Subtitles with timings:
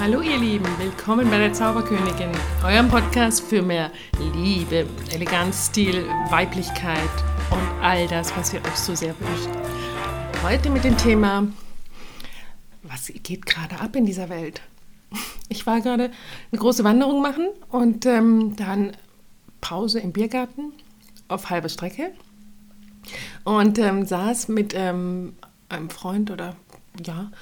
[0.00, 2.30] Hallo ihr Lieben, willkommen bei der Zauberkönigin,
[2.64, 3.90] eurem Podcast für mehr
[4.36, 7.10] Liebe, Eleganz, Stil, Weiblichkeit
[7.50, 9.48] und all das, was ihr euch so sehr wünscht.
[10.44, 11.48] Heute mit dem Thema,
[12.84, 14.62] was geht gerade ab in dieser Welt?
[15.48, 16.12] Ich war gerade
[16.52, 18.96] eine große Wanderung machen und ähm, dann
[19.60, 20.74] Pause im Biergarten
[21.26, 22.12] auf halber Strecke
[23.42, 25.34] und ähm, saß mit ähm,
[25.68, 26.54] einem Freund oder
[27.04, 27.32] ja,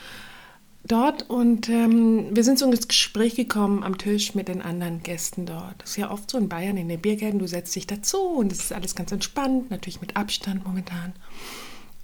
[0.86, 5.46] dort und ähm, wir sind so ins Gespräch gekommen am Tisch mit den anderen Gästen
[5.46, 5.74] dort.
[5.78, 8.52] Das ist ja oft so in Bayern in den Biergärten, du setzt dich dazu und
[8.52, 11.12] es ist alles ganz entspannt, natürlich mit Abstand momentan.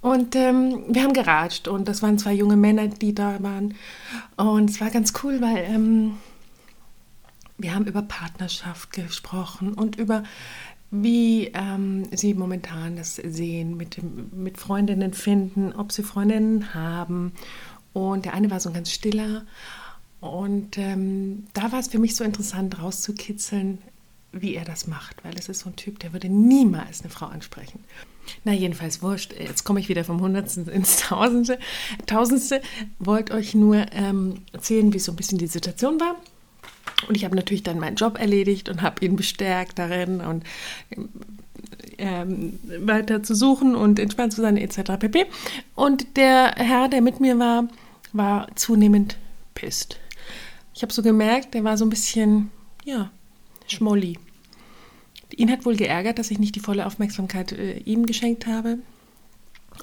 [0.01, 3.75] Und ähm, wir haben geratscht und das waren zwei junge Männer, die da waren.
[4.35, 6.17] Und es war ganz cool, weil ähm,
[7.57, 10.23] wir haben über Partnerschaft gesprochen und über
[10.95, 13.97] wie ähm, sie momentan das sehen, mit,
[14.31, 17.31] mit Freundinnen finden, ob sie Freundinnen haben
[17.93, 19.43] und der eine war so ein ganz stiller.
[20.19, 23.79] Und ähm, da war es für mich so interessant, rauszukitzeln,
[24.31, 27.27] wie er das macht, weil es ist so ein Typ, der würde niemals eine Frau
[27.27, 27.83] ansprechen.
[28.43, 29.33] Na, jedenfalls wurscht.
[29.37, 31.59] Jetzt komme ich wieder vom Hundertsten ins Tausendste.
[32.05, 32.61] Tausendste.
[32.99, 36.15] Wollte euch nur ähm, erzählen, wie so ein bisschen die Situation war.
[37.07, 40.43] Und ich habe natürlich dann meinen Job erledigt und habe ihn bestärkt darin und
[41.97, 44.93] ähm, weiter zu suchen und entspannt zu sein, etc.
[44.99, 45.25] pp.
[45.75, 47.67] Und der Herr, der mit mir war,
[48.13, 49.17] war zunehmend
[49.53, 49.99] pisst.
[50.73, 52.51] Ich habe so gemerkt, der war so ein bisschen,
[52.83, 53.11] ja,
[53.67, 54.17] schmolli.
[55.35, 58.77] Ihn hat wohl geärgert, dass ich nicht die volle Aufmerksamkeit äh, ihm geschenkt habe,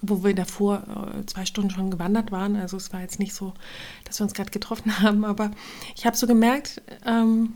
[0.03, 2.57] wo wir davor äh, zwei Stunden schon gewandert waren.
[2.57, 3.53] Also es war jetzt nicht so,
[4.05, 5.51] dass wir uns gerade getroffen haben, aber
[5.97, 7.55] ich habe so gemerkt, ähm,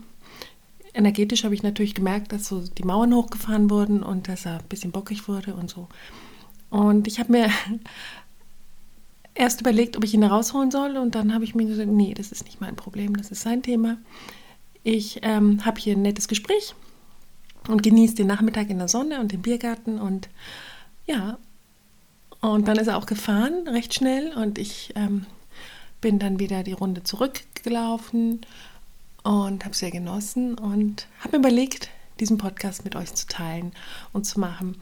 [0.93, 4.67] energetisch habe ich natürlich gemerkt, dass so die Mauern hochgefahren wurden und dass er ein
[4.67, 5.87] bisschen bockig wurde und so.
[6.69, 7.49] Und ich habe mir
[9.35, 12.13] erst überlegt, ob ich ihn da rausholen soll und dann habe ich mir gesagt, nee,
[12.13, 13.97] das ist nicht mein Problem, das ist sein Thema.
[14.83, 16.73] Ich ähm, habe hier ein nettes Gespräch
[17.67, 20.29] und genieße den Nachmittag in der Sonne und im Biergarten und
[21.05, 21.37] ja,
[22.41, 25.25] und dann ist er auch gefahren, recht schnell und ich ähm,
[25.99, 28.41] bin dann wieder die Runde zurückgelaufen
[29.23, 33.73] und habe sehr genossen und habe mir überlegt, diesen Podcast mit euch zu teilen
[34.13, 34.77] und zu machen.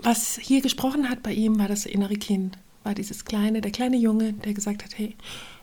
[0.00, 3.96] Was hier gesprochen hat bei ihm, war das innere Kind war dieses kleine, der kleine
[3.96, 5.16] Junge, der gesagt hat, hey,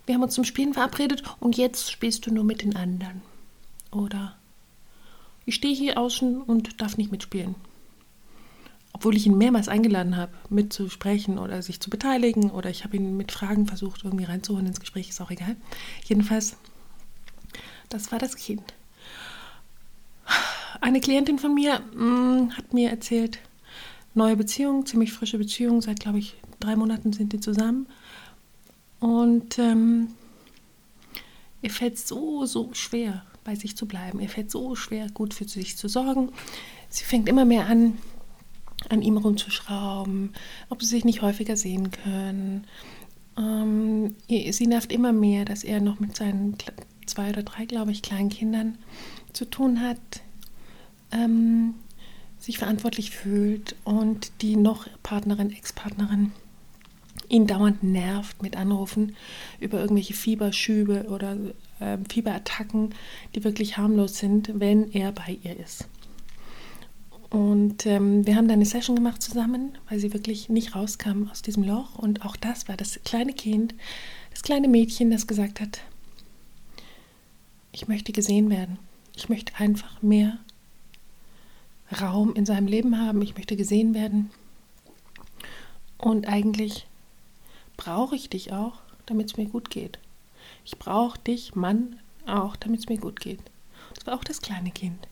[0.05, 3.21] wir haben uns zum Spielen verabredet und jetzt spielst du nur mit den anderen.
[3.91, 4.35] Oder
[5.45, 7.55] ich stehe hier außen und darf nicht mitspielen.
[8.93, 13.17] Obwohl ich ihn mehrmals eingeladen habe, mitzusprechen oder sich zu beteiligen oder ich habe ihn
[13.17, 15.55] mit Fragen versucht, irgendwie reinzuholen ins Gespräch, ist auch egal.
[16.05, 16.55] Jedenfalls,
[17.89, 18.73] das war das Kind.
[20.81, 23.39] Eine Klientin von mir mh, mm, hat mir erzählt,
[24.13, 27.87] neue Beziehung, ziemlich frische Beziehung, seit, glaube ich, drei Monaten sind die zusammen.
[28.99, 30.09] Und ähm,
[31.61, 34.19] ihr fällt so, so schwer, bei sich zu bleiben.
[34.19, 36.29] Ihr fällt so schwer, gut für sich zu sorgen.
[36.89, 37.97] Sie fängt immer mehr an,
[38.89, 40.33] an ihm rumzuschrauben,
[40.69, 42.65] ob sie sich nicht häufiger sehen können.
[43.37, 46.57] Ähm, sie nervt immer mehr, dass er noch mit seinen
[47.05, 48.77] zwei oder drei, glaube ich, kleinen Kindern
[49.33, 49.99] zu tun hat.
[51.11, 51.75] Ähm,
[52.39, 56.31] sich verantwortlich fühlt und die noch Partnerin, Ex-Partnerin
[57.29, 59.15] ihn dauernd nervt mit Anrufen
[59.59, 61.37] über irgendwelche Fieberschübe oder
[61.79, 62.93] äh, Fieberattacken,
[63.33, 65.87] die wirklich harmlos sind, wenn er bei ihr ist.
[67.29, 71.41] Und ähm, wir haben dann eine Session gemacht zusammen, weil sie wirklich nicht rauskam aus
[71.41, 71.95] diesem Loch.
[71.97, 73.75] Und auch das war das kleine Kind,
[74.31, 75.81] das kleine Mädchen, das gesagt hat,
[77.71, 78.79] ich möchte gesehen werden.
[79.17, 80.37] Ich möchte einfach mehr
[82.01, 83.21] Raum in seinem Leben haben.
[83.21, 84.29] Ich möchte gesehen werden.
[85.97, 86.87] Und eigentlich
[87.77, 88.73] brauche ich dich auch,
[89.05, 89.99] damit es mir gut geht.
[90.63, 93.39] Ich brauche dich, Mann, auch, damit es mir gut geht.
[93.93, 95.07] Das war auch das kleine Kind.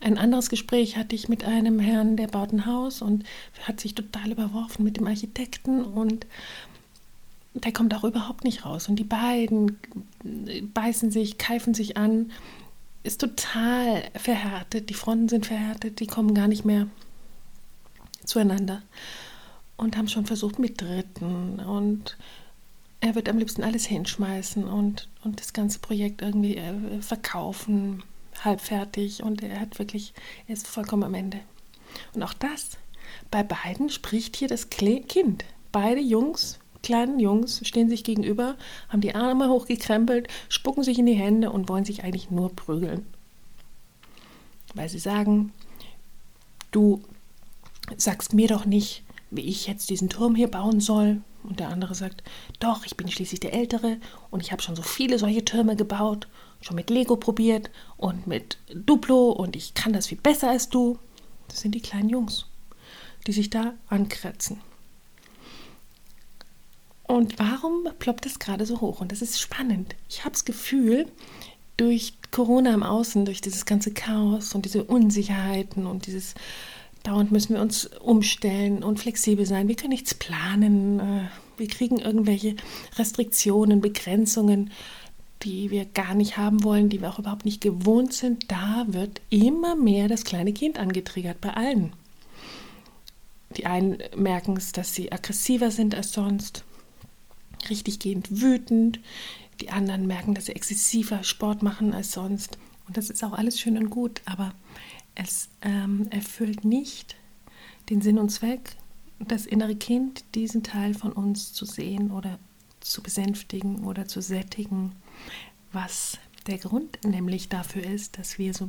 [0.00, 3.24] Ein anderes Gespräch hatte ich mit einem Herrn, der baut ein Haus und
[3.62, 6.26] hat sich total überworfen mit dem Architekten und
[7.54, 8.88] der kommt auch überhaupt nicht raus.
[8.88, 9.78] Und die beiden
[10.74, 12.32] beißen sich, keifen sich an,
[13.02, 16.88] ist total verhärtet, die Fronten sind verhärtet, die kommen gar nicht mehr
[18.24, 18.82] zueinander
[19.76, 22.16] und haben schon versucht mit Dritten und
[23.00, 28.02] er wird am liebsten alles hinschmeißen und, und das ganze Projekt irgendwie äh, verkaufen,
[28.42, 30.14] halbfertig und er hat wirklich,
[30.46, 31.40] er ist vollkommen am Ende.
[32.14, 32.78] Und auch das,
[33.30, 35.44] bei beiden spricht hier das Kind.
[35.70, 38.56] Beide Jungs, kleinen Jungs, stehen sich gegenüber,
[38.88, 43.04] haben die Arme hochgekrempelt, spucken sich in die Hände und wollen sich eigentlich nur prügeln.
[44.74, 45.52] Weil sie sagen,
[46.70, 47.02] du
[47.96, 49.03] sagst mir doch nicht,
[49.36, 51.20] wie ich jetzt diesen Turm hier bauen soll.
[51.42, 52.22] Und der andere sagt,
[52.58, 53.98] doch, ich bin schließlich der Ältere
[54.30, 56.26] und ich habe schon so viele solche Türme gebaut,
[56.60, 60.98] schon mit Lego probiert und mit Duplo und ich kann das viel besser als du.
[61.48, 62.46] Das sind die kleinen Jungs,
[63.26, 64.60] die sich da ankratzen.
[67.06, 69.02] Und warum ploppt das gerade so hoch?
[69.02, 69.94] Und das ist spannend.
[70.08, 71.06] Ich habe das Gefühl,
[71.76, 76.34] durch Corona im Außen, durch dieses ganze Chaos und diese Unsicherheiten und dieses
[77.04, 79.68] dauernd müssen wir uns umstellen und flexibel sein.
[79.68, 80.98] Wir können nichts planen.
[80.98, 82.56] Äh, wir kriegen irgendwelche
[82.98, 84.72] Restriktionen, Begrenzungen,
[85.44, 88.50] die wir gar nicht haben wollen, die wir auch überhaupt nicht gewohnt sind.
[88.50, 91.92] Da wird immer mehr das kleine Kind angetriggert bei allen.
[93.56, 96.64] Die einen merken es, dass sie aggressiver sind als sonst
[97.68, 99.00] richtig gehend wütend.
[99.60, 102.58] Die anderen merken, dass sie exzessiver Sport machen als sonst.
[102.88, 104.52] Und das ist auch alles schön und gut, aber
[105.14, 107.16] es ähm, erfüllt nicht
[107.90, 108.76] den Sinn und Zweck,
[109.18, 112.38] das innere Kind, diesen Teil von uns zu sehen oder
[112.80, 114.92] zu besänftigen oder zu sättigen,
[115.72, 118.68] was der Grund nämlich dafür ist, dass wir so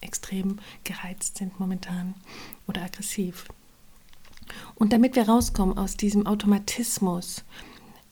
[0.00, 2.14] extrem gereizt sind momentan
[2.66, 3.46] oder aggressiv.
[4.74, 7.44] Und damit wir rauskommen aus diesem Automatismus,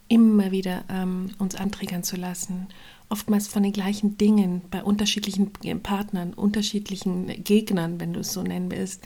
[0.09, 2.67] immer wieder ähm, uns antriggern zu lassen.
[3.11, 5.53] Oftmals von den gleichen Dingen bei unterschiedlichen
[5.83, 9.03] Partnern, unterschiedlichen Gegnern, wenn du es so nennen willst.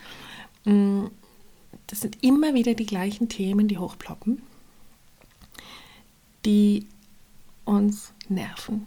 [0.64, 1.06] Mm,
[1.86, 4.42] das sind immer wieder die gleichen Themen, die hochploppen,
[6.44, 6.86] die
[7.64, 8.86] uns nerven,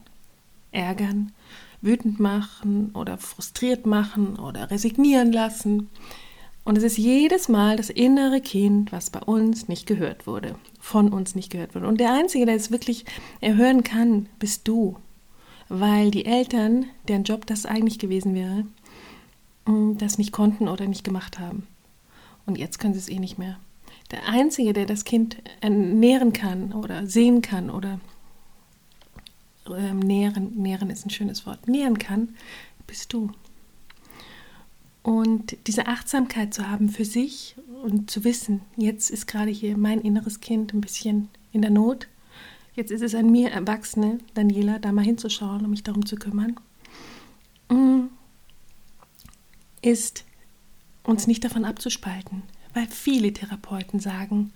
[0.71, 1.31] ärgern,
[1.81, 5.89] wütend machen oder frustriert machen oder resignieren lassen.
[6.63, 11.13] Und es ist jedes Mal das innere Kind, was bei uns nicht gehört wurde, von
[11.13, 11.87] uns nicht gehört wurde.
[11.87, 13.05] Und der Einzige, der es wirklich
[13.39, 14.97] erhören kann, bist du.
[15.69, 18.65] Weil die Eltern, deren Job das eigentlich gewesen wäre,
[19.65, 21.67] mm, das nicht konnten oder nicht gemacht haben.
[22.45, 23.59] Und jetzt können sie es eh nicht mehr.
[24.11, 27.99] Der Einzige, der das Kind nähren kann oder sehen kann oder
[29.69, 32.35] ähm, nähren, nähren ist ein schönes Wort, nähren kann,
[32.85, 33.31] bist du.
[35.03, 40.01] Und diese Achtsamkeit zu haben für sich und zu wissen, jetzt ist gerade hier mein
[40.01, 42.07] inneres Kind ein bisschen in der Not.
[42.77, 46.59] Jetzt ist es an mir, Erwachsene, Daniela, da mal hinzuschauen, um mich darum zu kümmern,
[47.69, 48.03] mm,
[49.81, 50.25] ist
[51.01, 52.43] uns nicht davon abzuspalten,
[52.75, 54.53] weil viele Therapeuten sagen,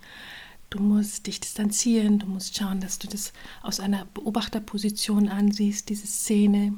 [0.70, 6.06] du musst dich distanzieren, du musst schauen, dass du das aus einer Beobachterposition ansiehst, diese
[6.06, 6.74] Szene,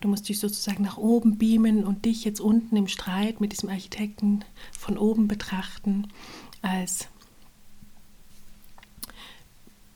[0.00, 3.68] Du musst dich sozusagen nach oben beamen und dich jetzt unten im Streit mit diesem
[3.68, 4.44] Architekten
[4.76, 6.08] von oben betrachten
[6.60, 7.06] als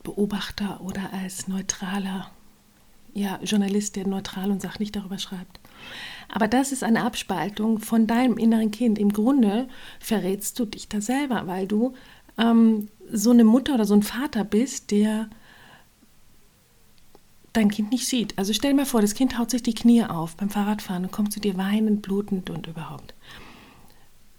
[0.07, 2.31] Beobachter oder als neutraler
[3.13, 5.59] ja, Journalist, der neutral und sachlich darüber schreibt.
[6.29, 8.97] Aber das ist eine Abspaltung von deinem inneren Kind.
[8.99, 9.67] Im Grunde
[9.99, 11.93] verrätst du dich da selber, weil du
[12.37, 15.29] ähm, so eine Mutter oder so ein Vater bist, der
[17.53, 18.37] dein Kind nicht sieht.
[18.37, 21.11] Also stell dir mal vor, das Kind haut sich die Knie auf beim Fahrradfahren und
[21.11, 23.13] kommt zu dir weinend, blutend und überhaupt.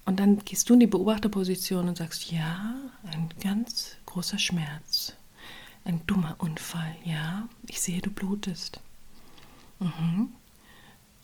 [0.05, 2.75] Und dann gehst du in die Beobachterposition und sagst, ja,
[3.13, 5.15] ein ganz großer Schmerz,
[5.89, 8.81] ein dummer Unfall, ja, ich sehe, du blutest.
[9.81, 10.29] Mhm.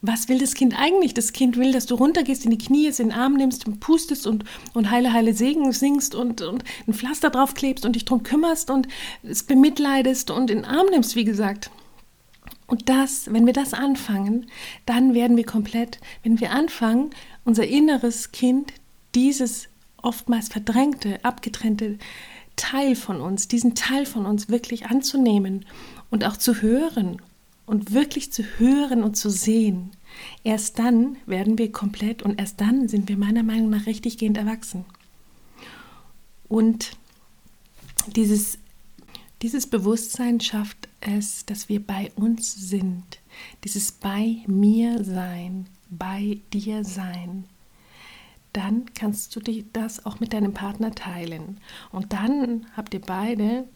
[0.00, 1.14] Was will das Kind eigentlich?
[1.14, 3.80] Das Kind will, dass du runtergehst, in die Knie, es in den Arm nimmst, und
[3.80, 4.44] pustest und,
[4.74, 8.70] und heile, heile Segen singst und, und ein Pflaster drauf klebst und dich drum kümmerst
[8.70, 8.88] und
[9.22, 11.70] es bemitleidest und in den Arm nimmst, wie gesagt.
[12.66, 14.46] Und das, wenn wir das anfangen,
[14.86, 17.10] dann werden wir komplett, wenn wir anfangen,
[17.44, 18.72] unser inneres Kind,
[19.14, 19.68] dieses
[20.02, 21.98] oftmals verdrängte, abgetrennte
[22.56, 25.64] Teil von uns, diesen Teil von uns wirklich anzunehmen
[26.10, 27.20] und auch zu hören
[27.66, 29.90] und wirklich zu hören und zu sehen,
[30.44, 34.84] erst dann werden wir komplett und erst dann sind wir meiner Meinung nach richtiggehend erwachsen.
[36.48, 36.92] Und
[38.14, 38.58] dieses,
[39.42, 43.02] dieses Bewusstsein schafft es, dass wir bei uns sind,
[43.64, 47.44] dieses bei mir sein, bei dir sein,
[48.54, 49.40] dann kannst du
[49.72, 51.58] das auch mit deinem Partner teilen.
[51.90, 53.68] Und dann habt ihr beide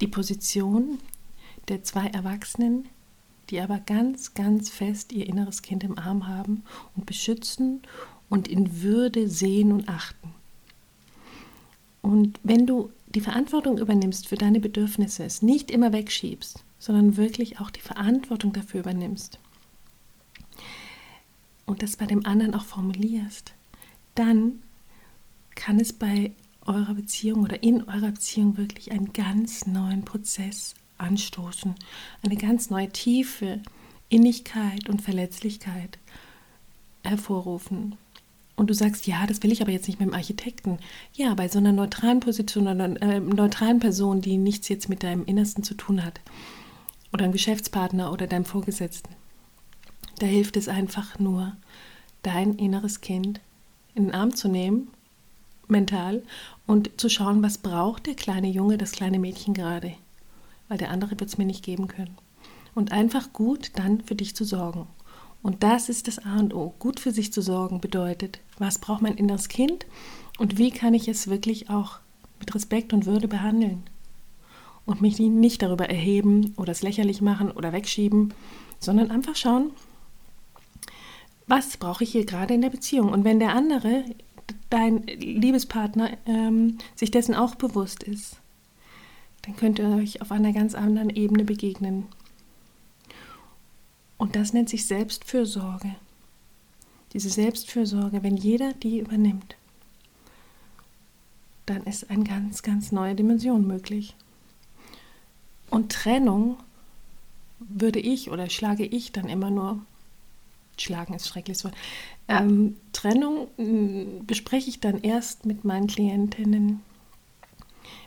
[0.00, 0.98] die Position
[1.68, 2.88] der zwei Erwachsenen,
[3.50, 6.64] die aber ganz, ganz fest ihr inneres Kind im Arm haben
[6.96, 7.82] und beschützen
[8.30, 10.34] und in Würde sehen und achten.
[12.00, 17.60] Und wenn du die Verantwortung übernimmst für deine Bedürfnisse, es nicht immer wegschiebst, sondern wirklich
[17.60, 19.38] auch die Verantwortung dafür übernimmst
[21.66, 23.52] und das bei dem anderen auch formulierst,
[24.14, 24.62] dann
[25.54, 26.32] kann es bei
[26.66, 31.74] eurer Beziehung oder in eurer Beziehung wirklich einen ganz neuen Prozess anstoßen,
[32.22, 33.60] eine ganz neue Tiefe,
[34.08, 35.98] Innigkeit und Verletzlichkeit
[37.02, 37.96] hervorrufen.
[38.56, 40.78] und du sagst, ja, das will ich aber jetzt nicht mit dem Architekten.
[41.14, 45.24] Ja, bei so einer neutralen Position oder äh, neutralen Person, die nichts jetzt mit deinem
[45.24, 46.20] Innersten zu tun hat,
[47.10, 49.14] oder einem Geschäftspartner oder deinem Vorgesetzten,
[50.18, 51.56] da hilft es einfach nur,
[52.22, 53.40] dein inneres Kind
[53.94, 54.88] in den Arm zu nehmen,
[55.68, 56.22] mental,
[56.66, 59.94] und zu schauen, was braucht der kleine Junge, das kleine Mädchen gerade,
[60.68, 62.16] weil der andere wird es mir nicht geben können.
[62.74, 64.86] Und einfach gut dann für dich zu sorgen.
[65.42, 66.74] Und das ist das A und O.
[66.78, 69.86] Gut für sich zu sorgen bedeutet, was braucht mein inneres Kind
[70.38, 71.98] und wie kann ich es wirklich auch
[72.38, 73.82] mit Respekt und Würde behandeln.
[74.86, 78.34] Und mich nicht darüber erheben oder es lächerlich machen oder wegschieben,
[78.80, 79.70] sondern einfach schauen,
[81.50, 83.12] was brauche ich hier gerade in der Beziehung.
[83.12, 84.04] Und wenn der andere,
[84.70, 88.36] dein Liebespartner, ähm, sich dessen auch bewusst ist,
[89.42, 92.06] dann könnt ihr euch auf einer ganz anderen Ebene begegnen.
[94.16, 95.96] Und das nennt sich Selbstfürsorge.
[97.14, 99.56] Diese Selbstfürsorge, wenn jeder die übernimmt,
[101.66, 104.14] dann ist eine ganz, ganz neue Dimension möglich.
[105.68, 106.58] Und Trennung
[107.58, 109.80] würde ich oder schlage ich dann immer nur,
[110.82, 111.74] schlagen ist schreckliches Wort,
[112.28, 116.80] ähm, Trennung äh, bespreche ich dann erst mit meinen Klientinnen,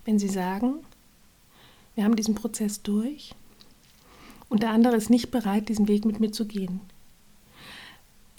[0.06, 0.76] wenn sie sagen,
[1.96, 3.36] wir haben diesen Prozess durch
[4.50, 6.82] und der andere ist nicht bereit, diesen Weg mit mir zu gehen.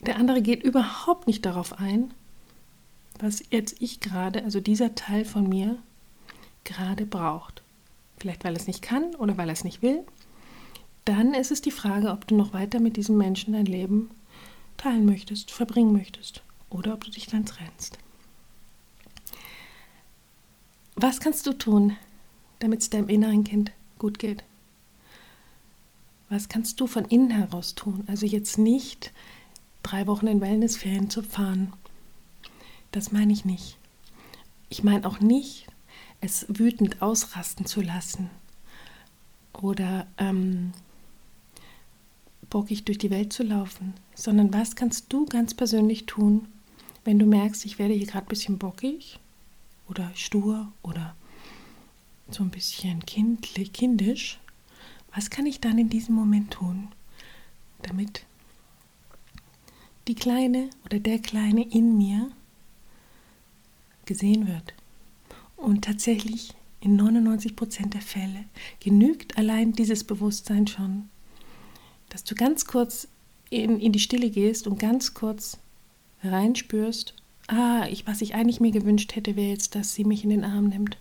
[0.07, 2.13] Der andere geht überhaupt nicht darauf ein,
[3.19, 5.79] was jetzt ich gerade, also dieser Teil von mir,
[6.65, 7.63] gerade braucht.
[8.19, 10.05] Vielleicht weil er es nicht kann oder weil er es nicht will.
[11.05, 14.11] Dann ist es die Frage, ob du noch weiter mit diesem Menschen dein Leben
[14.85, 17.99] teilen möchtest, verbringen möchtest oder ob du dich dann trennst.
[20.95, 21.97] Was kannst du tun,
[22.59, 24.45] damit es deinem inneren Kind gut geht?
[26.29, 28.05] Was kannst du von innen heraus tun?
[28.09, 29.13] Also jetzt nicht
[29.83, 31.73] drei Wochen in Wellnessferien zu fahren.
[32.93, 33.79] Das meine ich nicht.
[34.69, 35.67] Ich meine auch nicht,
[36.21, 38.29] es wütend ausrasten zu lassen
[39.55, 40.73] oder ähm,
[42.51, 46.49] bockig durch die Welt zu laufen, sondern was kannst du ganz persönlich tun,
[47.05, 49.19] wenn du merkst, ich werde hier gerade ein bisschen bockig
[49.89, 51.15] oder stur oder
[52.31, 54.39] so ein bisschen kindlich, kindisch
[55.15, 56.89] was kann ich dann in diesem Moment tun,
[57.83, 58.27] damit
[60.09, 62.31] die Kleine oder der Kleine in mir
[64.07, 64.75] gesehen wird?
[65.57, 68.45] Und tatsächlich in 99 Prozent der Fälle
[68.81, 71.09] genügt allein dieses Bewusstsein schon,
[72.15, 73.09] dass du ganz kurz
[73.51, 75.59] in, in die Stille gehst und ganz kurz
[76.23, 77.13] reinspürst,
[77.49, 80.45] ah, ich, was ich eigentlich mir gewünscht hätte, wäre jetzt, dass sie mich in den
[80.45, 80.97] Arm nimmt.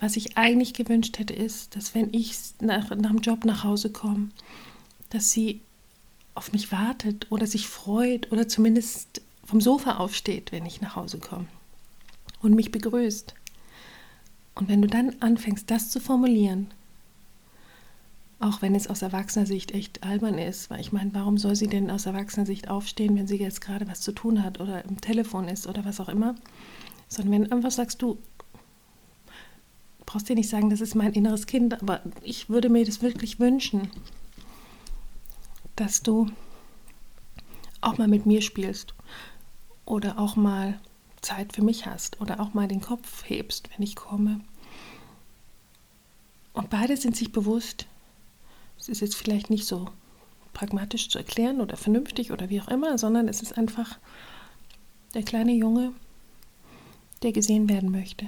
[0.00, 3.92] Was ich eigentlich gewünscht hätte, ist, dass wenn ich nach, nach dem Job nach Hause
[3.92, 4.30] komme,
[5.08, 5.60] dass sie
[6.34, 11.18] auf mich wartet oder sich freut oder zumindest vom Sofa aufsteht, wenn ich nach Hause
[11.18, 11.46] komme
[12.42, 13.34] und mich begrüßt.
[14.56, 16.72] Und wenn du dann anfängst, das zu formulieren,
[18.44, 21.66] auch wenn es aus erwachsener Sicht echt albern ist, weil ich meine, warum soll sie
[21.66, 25.00] denn aus erwachsener Sicht aufstehen, wenn sie jetzt gerade was zu tun hat oder im
[25.00, 26.34] Telefon ist oder was auch immer,
[27.08, 28.18] sondern wenn einfach sagst, du,
[30.04, 33.40] brauchst dir nicht sagen, das ist mein inneres Kind, aber ich würde mir das wirklich
[33.40, 33.90] wünschen,
[35.74, 36.26] dass du
[37.80, 38.94] auch mal mit mir spielst
[39.86, 40.78] oder auch mal
[41.22, 44.40] Zeit für mich hast oder auch mal den Kopf hebst, wenn ich komme.
[46.52, 47.86] Und beide sind sich bewusst,
[48.84, 49.88] es ist jetzt vielleicht nicht so
[50.52, 53.98] pragmatisch zu erklären oder vernünftig oder wie auch immer, sondern es ist einfach
[55.14, 55.92] der kleine Junge,
[57.22, 58.26] der gesehen werden möchte,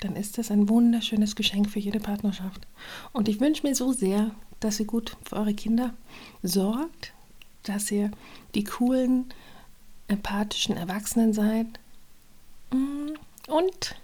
[0.00, 2.66] dann ist das ein wunderschönes Geschenk für jede Partnerschaft.
[3.12, 5.92] Und ich wünsche mir so sehr, dass ihr gut für eure Kinder
[6.42, 7.12] sorgt,
[7.64, 8.10] dass ihr
[8.54, 9.26] die coolen,
[10.08, 11.66] empathischen Erwachsenen seid
[12.70, 13.10] mm,
[13.48, 13.96] und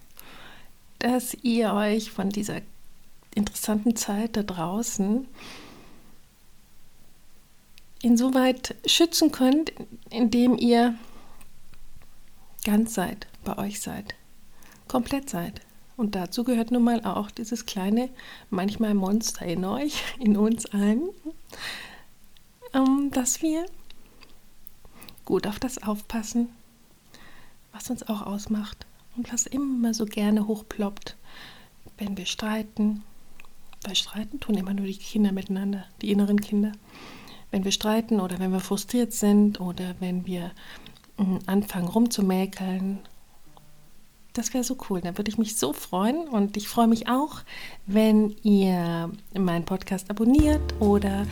[0.99, 2.61] dass ihr euch von dieser
[3.35, 5.27] interessanten Zeit da draußen
[8.07, 9.73] insoweit schützen könnt,
[10.11, 10.95] indem ihr
[12.65, 14.15] ganz seid, bei euch seid,
[14.87, 15.61] komplett seid.
[15.97, 18.09] Und dazu gehört nun mal auch dieses kleine,
[18.49, 21.09] manchmal Monster in euch, in uns allen,
[22.75, 23.67] ähm, dass wir
[25.25, 26.49] gut auf das aufpassen,
[27.73, 28.87] was uns auch ausmacht
[29.17, 31.17] und was immer so gerne hochploppt,
[31.99, 33.03] wenn wir streiten.
[33.83, 36.71] Weil streiten tun immer nur die Kinder miteinander, die inneren Kinder.
[37.51, 40.53] Wenn wir streiten oder wenn wir frustriert sind oder wenn wir
[41.19, 43.01] mm, anfangen rumzumäkeln
[44.37, 45.01] das wäre so cool.
[45.01, 46.29] Da würde ich mich so freuen.
[46.29, 47.41] Und ich freue mich auch,
[47.87, 51.25] wenn ihr meinen Podcast abonniert oder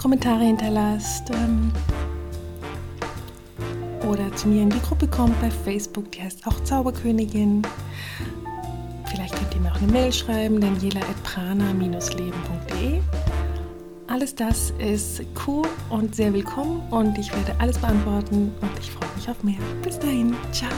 [0.00, 1.28] Kommentare hinterlasst.
[1.30, 1.70] Ähm,
[4.08, 7.60] oder zu mir in die Gruppe kommt bei Facebook, die heißt auch Zauberkönigin.
[9.04, 13.02] Vielleicht könnt ihr mir auch eine Mail schreiben, daniela.prana-leben.de.
[14.08, 19.10] Alles das ist cool und sehr willkommen und ich werde alles beantworten und ich freue
[19.14, 19.58] mich auf mehr.
[19.82, 20.70] Bis dahin, ciao.